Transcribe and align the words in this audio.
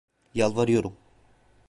Yalvarıyorum. 0.33 0.97